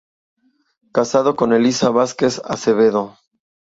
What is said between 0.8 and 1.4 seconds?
Casado